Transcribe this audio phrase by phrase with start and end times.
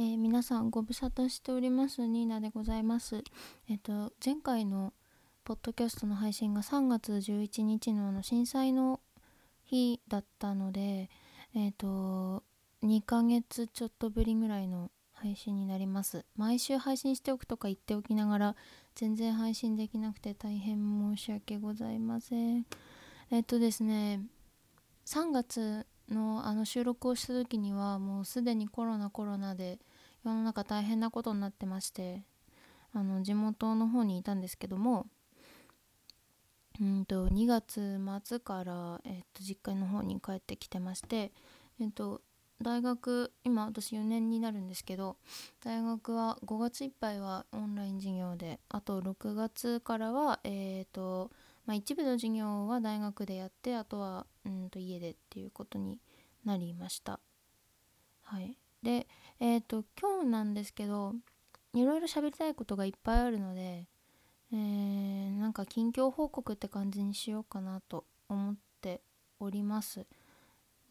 [0.00, 2.06] えー、皆さんご無沙汰しております。
[2.06, 3.22] ニーナでございます。
[3.68, 4.94] えっ、と前回の
[5.44, 9.00] ポッドキャストの配信が3月11日のあの震災の
[9.66, 11.10] 日だったので
[11.54, 12.42] えっ、と
[12.82, 16.24] 2ヶ月ちょっとぶりぐらいの配信になります。
[16.34, 18.56] 毎週配信しておくとか言っておきながら
[18.94, 22.64] 全然配信できなくて大変申し訳ございません。
[23.30, 24.22] えっ、とですね
[25.04, 29.78] 3月のあの収録をした時にはもうすでにコロナコロナで
[30.24, 32.22] 世の中大変なことになってまして
[32.92, 35.06] あの地元の方にいたんですけども
[36.80, 41.32] うんと2月末から、えっと、実家の方に帰ってきてまして
[41.80, 42.22] えっと
[42.62, 45.16] 大学今私4年になるんですけど
[45.64, 51.30] 大学は5月いっぱいはオンライン授業であと6月からはえっ、と
[51.66, 56.00] まあ、一部の授業は大学でやってあとはうんと家でっていうことに
[56.44, 57.20] なりました。
[58.22, 58.56] はい。
[58.82, 59.06] で
[59.40, 61.14] えっ、ー、と今日なんですけど
[61.74, 63.86] いろいろ喋りたいことがいっぱいあるので
[64.52, 69.00] えー、なんか近況報告って感じにしようかなと思って
[69.38, 70.06] おります。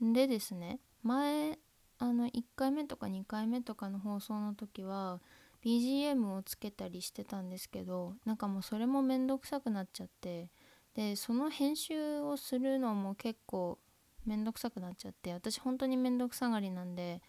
[0.01, 1.59] でですね前
[1.97, 5.19] あの1回目とか2回目とかの放送の時は
[5.63, 10.49] BGM をつけたりしてたんですけどなんかもうそれもめんどくさくなっちゃって
[10.95, 13.77] でその編集をするのも結構
[14.25, 17.21] めんどくさくなっちゃって私本当にめんどくさがりなんで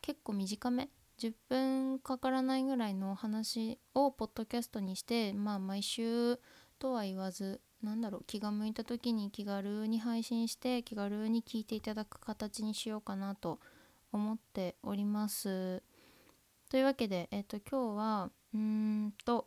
[0.00, 6.38] 結構短め10分かからないぐらいのお話をポッドキャストにしてまあ毎週
[6.78, 13.58] とは言わずなんだろう気が向いた時に気軽に配信して気軽に聞いていただく形にしようかなと
[14.12, 15.82] 思っております。
[16.70, 19.46] というわけで、えっ、と今日はうーんと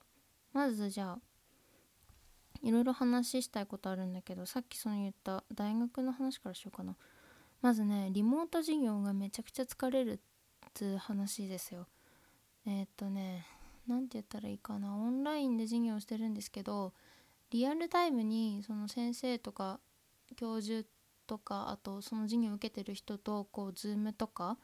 [0.52, 1.20] まずじゃあ
[2.62, 6.96] いろいろ話したいことあるんだけどさっきその言った大学の話からしようかな
[7.62, 10.20] まずねリモート授業がめちゃくちゃ疲れるっ
[10.74, 11.88] つう話ですよ
[12.66, 13.46] えー、っとね
[13.88, 16.94] 何て言ったらいいかなオンラインで授業してるんですけど
[17.52, 19.80] リアルタイムにその先生とか
[20.36, 20.88] 教授
[21.28, 24.58] とかあとその授業を受けてる人とこう Zoom とか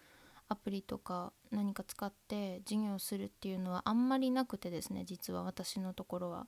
[0.47, 6.47] アプリとか何か使って授業するっていうのはあんまりなくてですね実は私のところは。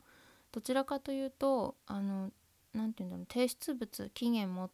[0.52, 2.30] どちらかというとあの
[2.74, 4.70] 何て言うんだろう提出物期限も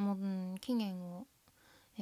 [0.00, 1.26] も、期限を、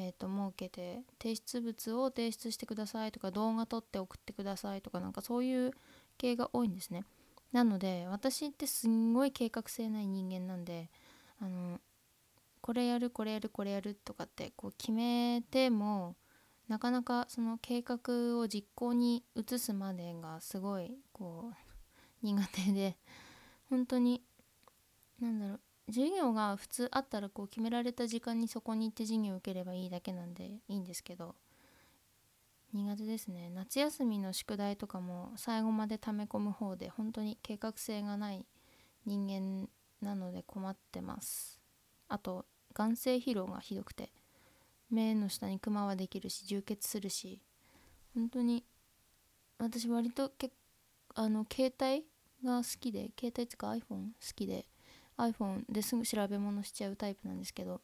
[0.00, 5.72] えーと、設けて提出物を提出してくださいとか動画撮って送ってくださいとかなんかそういう
[6.16, 7.04] 系が多いんですね。
[7.50, 10.88] なので私ってすんごい計画性ない人間なんで
[11.40, 11.80] あの
[12.60, 16.14] これやるこれやるこれやるとかってこう決めても
[16.68, 21.54] なかなかその計画を実行に移すまでがすごいこう
[22.22, 22.96] 苦手で
[23.68, 24.22] 本当に
[25.20, 31.34] 何だろう授業が普通あったらこう決められた時間にそこに行って授業を受ければいいだけなんでいいんですけど。
[32.74, 33.50] 苦手ですね。
[33.54, 38.44] 夏休みの宿題とかも最後まで溜め込む方で本当に計画性がない
[39.06, 39.68] 人間
[40.06, 41.58] なので困ってます。
[42.08, 42.44] あと
[42.74, 44.10] 眼性疲労がひどくて
[44.90, 47.40] 目の下にクマはできるし充血するし
[48.14, 48.64] 本当に
[49.58, 50.54] 私割と結
[51.14, 52.04] あの携帯
[52.44, 54.66] が好きで携帯っていうか iPhone 好きで
[55.18, 57.80] iPhone ですぐ調べ物しちゃうタイプなんですけど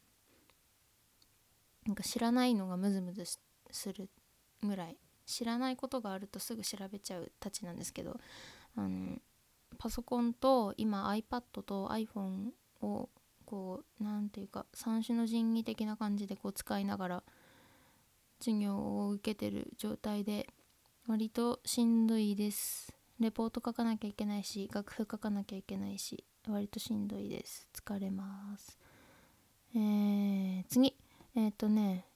[1.86, 3.24] なんか知らないのがムズムズ
[3.70, 4.08] する
[4.62, 4.96] ぐらい
[5.26, 8.18] 知らないことがあるとすぐ調べちゃうたちなんですけど
[8.76, 9.18] あの
[9.78, 12.50] パソコンと今 iPad と iPhone
[12.80, 13.08] を
[13.44, 17.22] こう何ていうか三種の神器的な感じでこう使いながら
[18.38, 20.48] 授業を受けてる状態で
[21.06, 22.94] 割としんどいです。
[23.20, 27.68] レポート書かなきゃいけないし楽譜書かなきゃいけないし割としんどいです。
[27.74, 28.78] 疲れます。
[29.74, 30.94] えー、次。
[31.34, 32.06] えっ、ー、とね。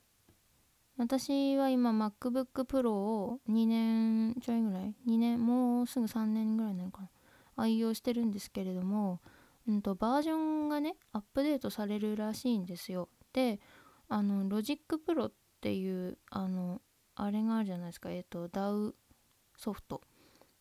[0.97, 4.95] 私は今 MacBook Pro を2年ちょいぐらい。
[5.07, 7.09] 2年もうすぐ3年ぐらいなのかな。
[7.57, 9.21] 愛用してるんですけれども、
[9.69, 13.09] うんと、バージョンがねアップデートされるらしいんですよ。
[13.33, 13.61] で
[14.09, 16.81] あの Logic Pro っていうあの
[17.15, 18.11] あれがあるじゃないですか。
[18.11, 18.95] えっ、ー、と DAW
[19.57, 20.01] ソフト。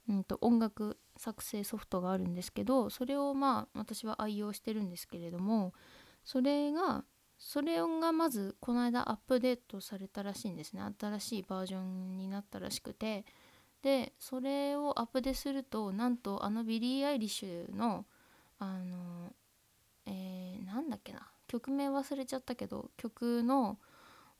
[0.10, 5.74] うんと、音楽作成ソフトがあるんですけどそれをまあ私は愛用してるんですけれども
[6.24, 7.04] それが
[7.40, 10.82] それがまずこの間アップデートされたらしいんですね。
[11.00, 13.26] 新しいバージョンになったらしくて。
[13.84, 18.06] でそれをアップデするとなんとあのビリー・アイリッシュの
[18.58, 19.32] あの
[20.08, 21.32] えー、なんだっけな。
[21.48, 23.78] 曲名忘れちゃったけど曲の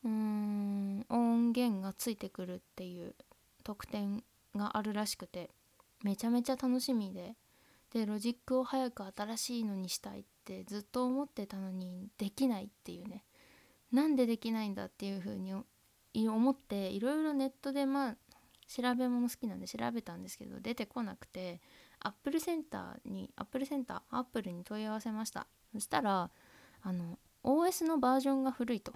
[0.04, 3.16] うーん音源がついてくるっていう
[3.64, 4.24] 特典
[4.58, 5.50] があるらしくて
[6.04, 7.36] めちゃめちゃ楽しみで
[7.94, 13.24] でロジックを早く新しいのにしたいってずっと思ってたのにできないっていうね。
[13.92, 15.54] なんでできないんだっていう風に
[16.28, 18.16] 思っていろいろネットでまあ
[18.68, 21.62] 調べ物好きなんで調べたんですけど出てこなくて
[22.00, 25.48] アップルセンターにアップルセンターアップルに問い合わせました。
[25.74, 26.30] そしたら
[26.82, 28.94] あの OS のバージョンが古いと。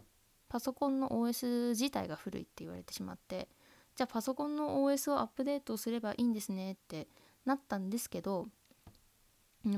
[0.49, 3.47] パソコンの OS 自体が古いって言われてしまって
[3.95, 7.07] じゃあパソコンの OS をアップデートすればいいんですねって
[7.45, 8.47] なったんですけど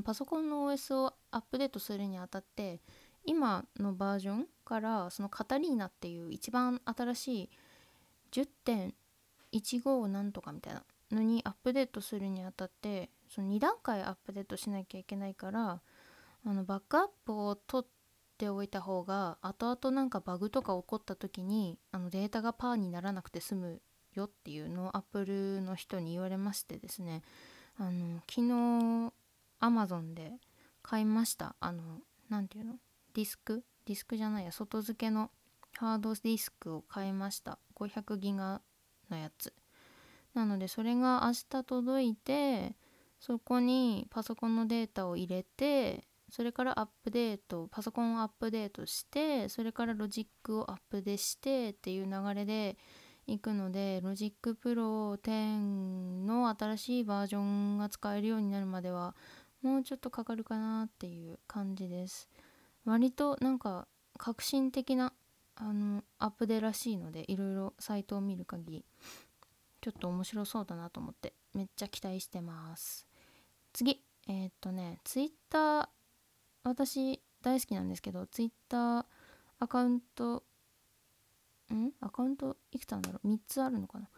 [0.04, 2.80] パソコンの OS をアップデートするにあたって
[3.26, 7.50] 今のバージョンからそのカタリーナっていう一番新しい
[8.32, 15.82] 10.15なんとかみたいなのにアップデートするにあたってその2段階アップデートしなきゃいけないから
[16.46, 17.92] あのバックアップを取っ
[18.38, 23.82] ておいた方が後々なんかバグとか起こった時にあのデータがパーにならなくて済む
[24.16, 27.22] よっていうのをアップルの人に言われましてですね
[27.78, 29.14] あの昨日
[29.60, 30.34] アマゾンで
[30.82, 31.82] 買いましたあの
[32.30, 32.76] 何て言うの
[33.14, 33.64] ディスク？
[33.86, 35.30] ディスクじゃないや外付けの
[35.78, 37.58] ハードディスクを買いました。
[37.76, 38.62] 500ギガ
[39.10, 39.54] のやつ。
[40.34, 42.76] なのでそれが明日届いて
[43.20, 52.78] そこにパソコンのデータを入れてそれからアップデートパソコンをアップデートしてそれからロジックをアップデしてっていう流れで
[53.28, 59.16] いくので Logic Pro 10の新しいバージョンが使えるようになるまでは
[59.62, 62.30] もうちょっとかかるかなっていう感じです。
[62.86, 63.88] 割となんか
[64.18, 65.14] 革新的な
[65.56, 68.86] あのアップデらしいのでいろいろサイトを見る限り
[69.82, 73.08] ちょっと面白そうだなと思ってめっちゃ期待してます。
[73.72, 75.88] 次えー、っとねツイッター
[76.64, 79.06] 私大好きなんですけどツイッター
[79.60, 80.44] アカウント
[81.74, 81.92] ん？
[82.02, 84.10] アカウントいくつなんだろう？3つあるのかな？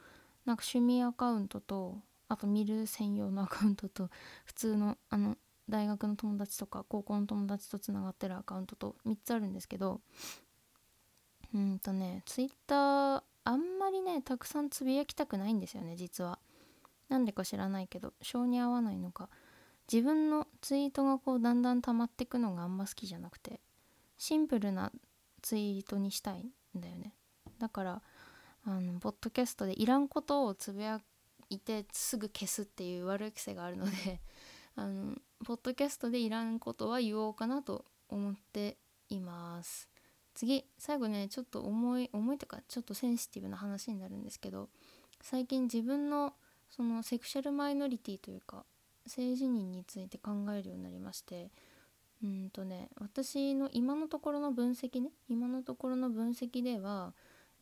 [0.46, 1.98] なんか趣味アカウントと
[2.28, 4.10] あと見る専用のアカウントと
[4.46, 5.38] 普通のあの
[5.68, 10.00] 大学の友達とか高校の友達とつながってるアカウントと3つあるんですけど
[11.54, 16.40] うんとねツイッターあんまりねたくさんつぶやきたくないんですよね実は。
[17.10, 19.30] なんでか知らないけど性に合わないのか。
[19.92, 23.62] 自分のツイートがこうだんだん溜まってくのがあんま好きじゃなくて
[24.18, 24.92] シンプルな
[25.44, 27.13] ツイートにしたいんだよね。
[27.60, 28.02] だから
[28.66, 31.00] あのポッドキャストでいらんことをつぶや
[31.50, 34.19] いてすぐ消すっていう悪い癖があるので
[34.75, 35.16] あの
[35.46, 38.78] ポッドキャストでいらんことは言おうかなと思って
[39.10, 39.88] います。
[40.34, 44.69] 次最後ねちょっと重い重いとかちょっとセンシティブな話になるんですけど
[45.22, 46.34] 最近自分の
[46.69, 48.66] そのセクシャルマイノリティというか
[49.08, 51.51] 性自認について考えるようになりまして
[52.22, 57.13] うんとね私の今のところの分析ね今のところの分析では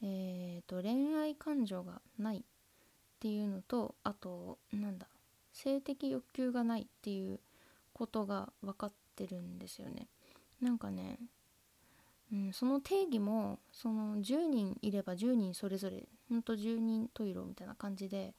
[0.05, 2.41] えーと、恋愛感情がないっ
[3.21, 5.07] ていうのとあとなんだ
[5.53, 7.39] 性的欲求がないっていう
[7.93, 10.07] ことが分かってるんですよね。
[10.59, 11.19] なんかね、
[12.33, 18.33] うん、その定義もその10人いれば10人それぞれほんと10人十色みたいな感じで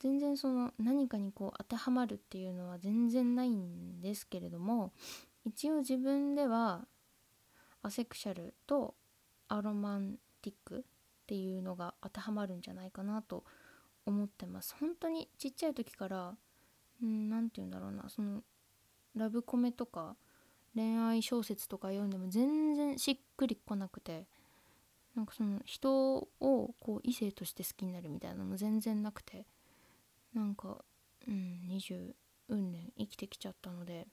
[0.00, 4.92] 全然その何かにこう当てはまるっていうのは全然ないんですけれども
[5.44, 6.86] 一応自分では
[7.82, 8.94] アセクシャルと
[9.48, 10.82] アロマンティックっ
[11.26, 13.44] ていうのが当てはまるんじゃないかなと
[14.06, 14.74] 思ってます。
[14.78, 16.34] 本当にちっちゃい時から
[17.00, 18.08] 何て言うんだろうな。
[18.08, 18.42] その
[19.14, 20.16] ラブコメとか
[20.74, 24.26] 恋愛小説とか読んでも全然しっくりこなくて
[25.14, 26.28] なんかその人を
[26.80, 29.46] こう異性として好きになるみたいなのも全然なくて
[30.32, 30.84] なんか
[31.26, 32.14] うん20
[32.48, 34.06] 運年生きてきちゃったので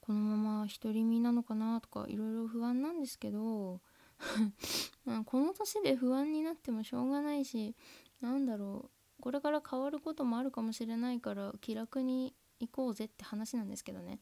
[0.00, 3.80] このまま独り身なのかなとかいろいろ不安なんですけど
[5.26, 7.74] この年で不安になってもしょうがないし
[8.20, 9.22] なんだろう。
[9.22, 14.20] これから変わることもあるかもしれないから気楽に行こうぜって話なんですけどね。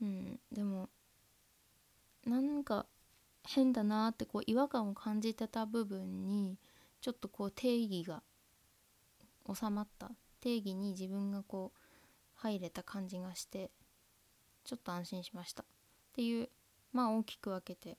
[0.00, 0.90] うんでも
[2.24, 2.86] なんか
[3.44, 6.58] 変だなってこう違和感を感じてた部分に
[7.00, 8.22] ちょっとこう定義が
[9.52, 10.10] 収まった。
[10.40, 11.80] 定義に自分がこう
[12.34, 13.70] 入れた感じがして
[14.64, 15.62] ちょっと安心しました。
[15.62, 15.66] っ
[16.12, 16.50] ていう
[16.92, 17.98] まあ大きく分けて。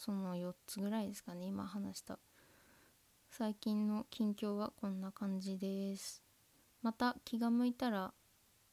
[0.00, 2.18] その4つぐらいですかね今話した。
[3.28, 6.22] 最近の近況はこんな感じです。
[6.80, 8.14] また気が向いたら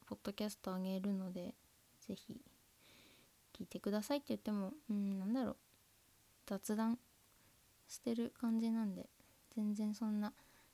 [0.05, 1.53] ポッドキャストあげるので
[1.99, 2.41] 是非
[3.59, 5.57] 聞いてくださいって言ってもうんなんだろう。
[6.45, 6.97] 雑談
[7.89, 9.09] してる感じなんで
[9.53, 10.31] 全然そんな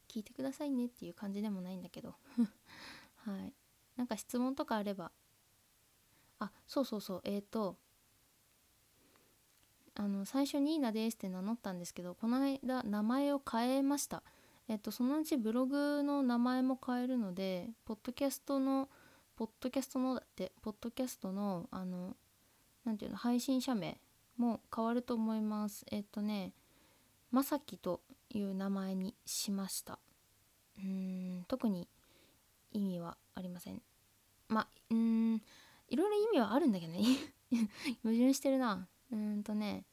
[0.07, 2.13] 聞いてくださいねっていう感じでもないんだけど。
[3.25, 3.51] はい。
[3.95, 5.11] なんか質問とかあれば。
[6.37, 7.21] あそうそうそう。
[7.23, 7.79] えっ、ー、と
[9.95, 14.23] あの最初ニーナですって名乗ったんですけどこの間名前を変えました。
[14.67, 18.89] えっとそのうちブログの名前も変えるのでポッドキャストの
[19.35, 22.15] ポッドキャストのだってポッドキャストのあの
[22.85, 23.97] 何ていうの配信者名
[24.37, 25.85] も変わると思います。
[25.91, 26.53] えっ、とね
[27.31, 29.99] まさきという名前にしました。
[30.77, 31.87] うん特に
[32.71, 33.81] 意味はありません。
[34.47, 35.41] まあうん
[35.89, 37.03] いろいろ意味はあるんだけどね。
[38.01, 38.87] 矛盾してるな。
[39.13, 39.85] うんとね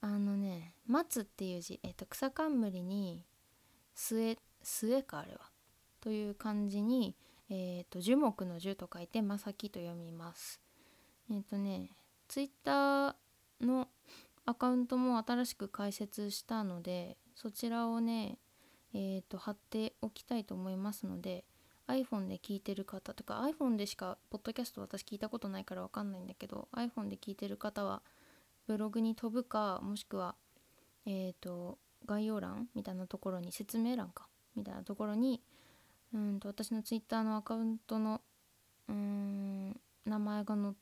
[0.00, 3.24] あのね「松」っていう字、えっと、草冠に
[3.94, 5.50] 「末」末かあれは
[6.00, 7.14] という漢字に、
[7.50, 10.60] えっと樹木の樹と書いて「まさき」と読みます。
[11.30, 11.90] えっとね
[12.28, 13.14] ツイッター
[13.60, 13.88] の
[14.46, 18.38] アカウントも新しく開設したのでそちらをね
[18.94, 21.44] えっ、と貼っておきたいと思いますので
[21.88, 28.02] iPhone で聞いてる方とか iPhone でしかポッドキャスト私聞いたことないからわかんないんだけど iPhone で聞いてる方は
[28.66, 30.34] ブログに飛ぶかもしくは
[31.06, 35.42] えっ、と概要欄みたいなところに説明欄かみたいなところに
[36.12, 38.20] うんと私の Twitter のアカウントの
[38.88, 40.74] うん名前が載っ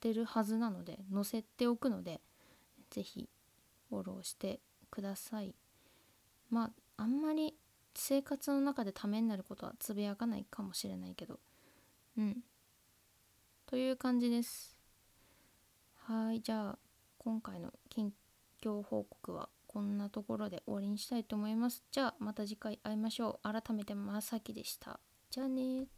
[0.00, 2.20] てるはずなので載せておくので
[2.90, 3.28] 是非
[3.90, 5.54] フォローしてください。
[6.50, 7.54] まああんまり
[7.94, 11.38] 生活の中でためになることはつぶやかないかもしれないけど
[12.18, 12.38] うん。
[13.66, 14.76] という感じです。
[15.96, 16.78] はいじゃあ
[17.26, 18.12] 今回の近
[18.62, 21.82] 況報告はこんなところで終わりにしたいと思います。
[21.90, 23.52] じゃあまた次回会いましょう。
[23.52, 25.00] 改めてまさきでした。
[25.28, 25.88] じゃあね